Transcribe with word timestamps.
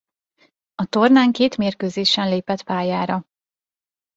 A 0.75 0.85
tornán 0.85 1.31
két 1.31 1.57
mérkőzésen 1.57 2.29
lépett 2.29 2.63
pályára. 2.63 3.27